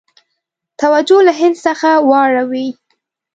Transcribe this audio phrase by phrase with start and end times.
[0.81, 2.67] توجه له هند څخه واړوي.